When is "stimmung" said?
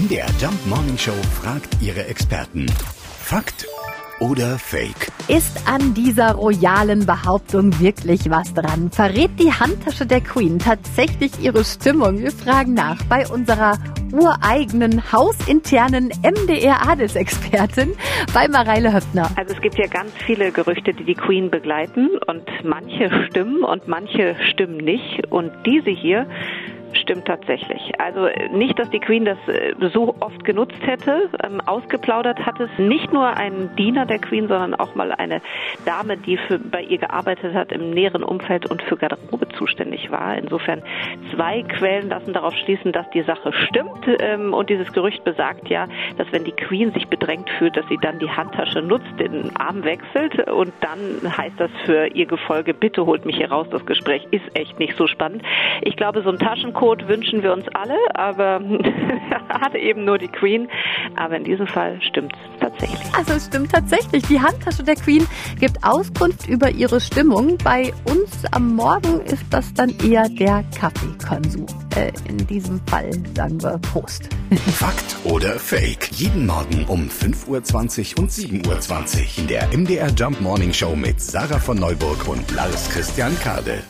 11.64-12.18, 67.00-67.58